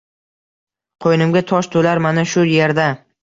Qo’ynimga 1.05 1.45
tosh 1.53 1.71
to’lar 1.75 2.03
mana 2.09 2.23
shu 2.33 2.47
yerda. 2.55 2.89